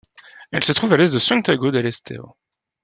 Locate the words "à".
0.93-0.97